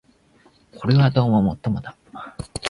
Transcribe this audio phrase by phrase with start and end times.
[0.79, 1.95] これはどうも尤もだ